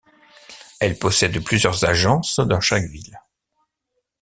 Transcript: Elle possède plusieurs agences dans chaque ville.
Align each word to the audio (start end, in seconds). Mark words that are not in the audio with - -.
Elle 0.79 0.97
possède 0.97 1.43
plusieurs 1.43 1.85
agences 1.85 2.39
dans 2.39 2.59
chaque 2.59 2.85
ville. 2.89 3.21